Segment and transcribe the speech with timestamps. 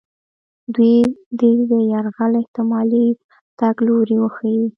[0.75, 0.95] دوی
[1.39, 3.05] دې د یرغل احتمالي
[3.59, 4.65] تګ لوري وښیي.